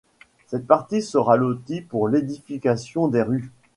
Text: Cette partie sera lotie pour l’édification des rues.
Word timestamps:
Cette 0.47 0.65
partie 0.65 1.03
sera 1.03 1.35
lotie 1.37 1.81
pour 1.81 2.07
l’édification 2.07 3.07
des 3.07 3.21
rues. 3.21 3.51